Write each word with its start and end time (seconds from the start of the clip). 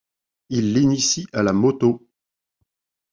Il 0.49 0.73
l'initie 0.73 1.27
à 1.31 1.43
la 1.43 1.53
moto. 1.53 2.07